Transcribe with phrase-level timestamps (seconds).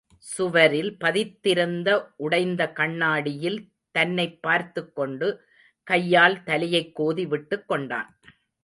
[0.17, 2.07] சுவரில் பதித்திருந்த
[2.15, 3.71] உடைந்த கண்ணாடியில்
[3.91, 5.45] தன்னைப் பார்த்துக் கொண்டு,
[5.83, 8.19] கையால் தலையைக் கோதி விட்டுக் கொண்டான்.